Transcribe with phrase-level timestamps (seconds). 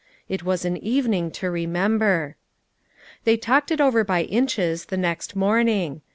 [0.27, 2.35] It was an evening to remember.
[3.23, 6.01] They talked it over by inches the next morn ing.